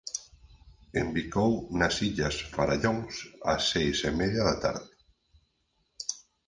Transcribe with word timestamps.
Embicou 1.03 1.51
nas 1.81 1.95
illas 2.09 2.35
Farallóns 2.55 3.15
ás 3.53 3.63
seis 3.71 3.97
e 4.09 4.11
media 4.19 4.43
da 4.49 4.55
tarde. 4.65 4.91